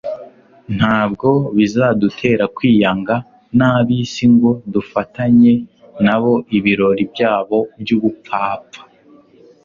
[0.77, 3.15] ntabwo bizadutera kwiyanga
[3.57, 5.53] n'ab'isi ngo dufatanye
[6.03, 8.81] nabo ibirori byabo by'ubupfapfa.